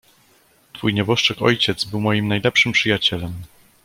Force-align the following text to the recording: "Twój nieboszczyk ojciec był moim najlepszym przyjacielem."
"Twój 0.73 0.93
nieboszczyk 0.93 1.41
ojciec 1.41 1.85
był 1.85 2.01
moim 2.01 2.27
najlepszym 2.27 2.71
przyjacielem." 2.71 3.33